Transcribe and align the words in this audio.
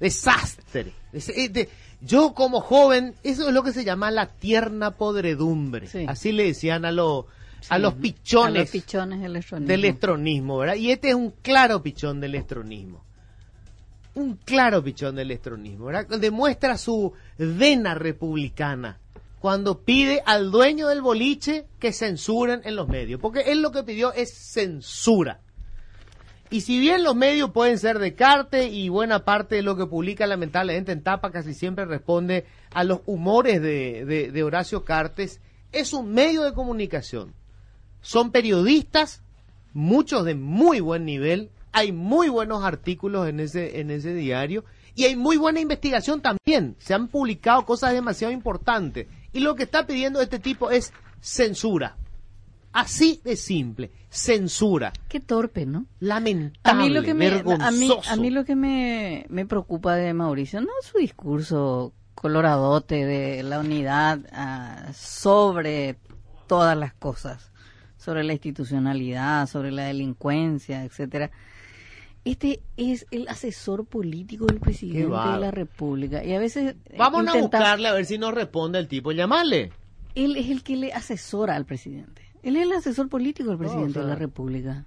Desastre. 0.00 0.92
Es- 1.12 1.28
es 1.28 1.52
de- 1.52 1.68
yo 2.00 2.32
como 2.34 2.60
joven, 2.60 3.14
eso 3.22 3.48
es 3.48 3.54
lo 3.54 3.62
que 3.62 3.72
se 3.72 3.84
llama 3.84 4.10
la 4.10 4.26
tierna 4.28 4.92
podredumbre. 4.92 5.88
Sí. 5.88 6.04
Así 6.08 6.32
le 6.32 6.44
decían 6.44 6.84
a, 6.84 6.92
los 6.92 7.24
a 7.68 7.78
los 7.78 7.94
A 7.94 7.96
pichones 7.96 8.62
los 8.62 8.70
pichones 8.70 9.20
del 9.20 9.34
electronismo, 9.80 10.58
¿verdad? 10.58 10.76
Y 10.76 10.90
este 10.92 11.08
es 11.08 11.14
un 11.16 11.30
claro 11.42 11.82
pichón 11.82 12.20
del 12.20 12.34
electronismo. 12.36 13.02
Un 14.14 14.36
claro 14.44 14.82
pichón 14.82 15.16
del 15.16 15.30
electronismo, 15.30 15.86
¿verdad? 15.86 16.06
Demuestra 16.18 16.76
su 16.78 17.12
vena 17.36 17.94
republicana 17.94 18.98
cuando 19.40 19.80
pide 19.80 20.22
al 20.26 20.50
dueño 20.50 20.88
del 20.88 21.02
boliche 21.02 21.66
que 21.78 21.92
censuren 21.92 22.60
en 22.64 22.74
los 22.76 22.88
medios. 22.88 23.20
Porque 23.20 23.40
él 23.52 23.62
lo 23.62 23.70
que 23.72 23.82
pidió 23.84 24.12
es 24.12 24.32
censura. 24.34 25.40
Y 26.50 26.62
si 26.62 26.80
bien 26.80 27.04
los 27.04 27.14
medios 27.14 27.50
pueden 27.50 27.78
ser 27.78 27.98
de 27.98 28.14
carte 28.14 28.68
y 28.68 28.88
buena 28.88 29.24
parte 29.24 29.56
de 29.56 29.62
lo 29.62 29.76
que 29.76 29.86
publica 29.86 30.26
lamentablemente 30.26 30.92
en 30.92 31.02
tapa 31.02 31.30
casi 31.30 31.52
siempre 31.52 31.84
responde 31.84 32.46
a 32.72 32.84
los 32.84 33.00
humores 33.06 33.60
de, 33.60 34.30
de- 34.32 34.42
Horacio 34.42 34.84
Cartes, 34.84 35.40
es 35.72 35.92
un 35.92 36.12
medio 36.14 36.42
de 36.44 36.54
comunicación. 36.54 37.34
Son 38.00 38.30
periodistas, 38.32 39.22
muchos 39.74 40.24
de 40.24 40.34
muy 40.34 40.80
buen 40.80 41.04
nivel, 41.04 41.50
hay 41.72 41.92
muy 41.92 42.30
buenos 42.30 42.64
artículos 42.64 43.28
en 43.28 43.40
ese, 43.40 43.80
en 43.80 43.90
ese 43.90 44.14
diario 44.14 44.64
y 44.94 45.04
hay 45.04 45.16
muy 45.16 45.36
buena 45.36 45.60
investigación 45.60 46.22
también. 46.22 46.76
Se 46.78 46.94
han 46.94 47.08
publicado 47.08 47.66
cosas 47.66 47.92
demasiado 47.92 48.32
importantes. 48.32 49.06
Y 49.32 49.40
lo 49.40 49.54
que 49.54 49.64
está 49.64 49.86
pidiendo 49.86 50.20
este 50.22 50.38
tipo 50.38 50.70
es 50.70 50.92
censura. 51.20 51.96
Así 52.72 53.20
de 53.24 53.36
simple, 53.36 53.90
censura. 54.10 54.92
Qué 55.08 55.20
torpe, 55.20 55.66
¿no? 55.66 55.86
Lamentable, 56.00 56.70
A 56.70 56.74
mí 56.74 56.90
lo 56.90 57.02
que 57.02 57.14
me, 57.14 57.26
a 57.26 57.30
mí, 57.30 57.36
vergonzoso. 57.36 58.10
a 58.10 58.16
mí 58.16 58.30
lo 58.30 58.44
que 58.44 58.54
me, 58.56 59.26
me 59.28 59.46
preocupa 59.46 59.96
de 59.96 60.12
Mauricio, 60.14 60.60
no 60.60 60.68
su 60.82 60.98
discurso 60.98 61.92
coloradote 62.14 63.06
de 63.06 63.42
la 63.42 63.60
unidad 63.60 64.20
ah, 64.32 64.92
sobre 64.92 65.98
todas 66.46 66.76
las 66.76 66.92
cosas, 66.94 67.52
sobre 67.96 68.24
la 68.24 68.32
institucionalidad, 68.32 69.46
sobre 69.46 69.70
la 69.70 69.84
delincuencia, 69.84 70.84
etcétera. 70.84 71.30
Este 72.24 72.60
es 72.76 73.06
el 73.10 73.28
asesor 73.28 73.86
político 73.86 74.46
del 74.46 74.58
presidente 74.60 75.14
de 75.14 75.38
la 75.38 75.50
República 75.50 76.22
y 76.24 76.34
a 76.34 76.38
veces 76.38 76.74
Vamos 76.96 77.26
a 77.28 77.38
buscarle 77.38 77.88
a 77.88 77.92
ver 77.92 78.04
si 78.04 78.18
nos 78.18 78.34
responde 78.34 78.78
el 78.78 78.88
tipo. 78.88 79.12
Llamale. 79.12 79.72
él 80.14 80.36
es 80.36 80.50
el 80.50 80.62
que 80.62 80.76
le 80.76 80.92
asesora 80.92 81.54
al 81.54 81.64
presidente. 81.64 82.27
Él 82.42 82.56
es 82.56 82.62
el 82.62 82.72
asesor 82.72 83.08
político 83.08 83.50
del 83.50 83.58
presidente 83.58 83.98
de 83.98 84.06
la 84.06 84.14
República. 84.14 84.84